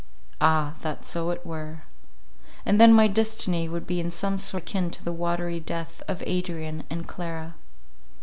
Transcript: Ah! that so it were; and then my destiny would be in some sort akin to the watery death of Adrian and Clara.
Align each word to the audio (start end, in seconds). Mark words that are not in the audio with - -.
Ah! 0.41 0.73
that 0.81 1.05
so 1.05 1.29
it 1.29 1.45
were; 1.45 1.83
and 2.65 2.81
then 2.81 2.91
my 2.91 3.07
destiny 3.07 3.69
would 3.69 3.85
be 3.85 3.99
in 3.99 4.09
some 4.09 4.39
sort 4.39 4.63
akin 4.63 4.89
to 4.89 5.03
the 5.03 5.13
watery 5.13 5.59
death 5.59 6.01
of 6.07 6.23
Adrian 6.25 6.83
and 6.89 7.07
Clara. 7.07 7.53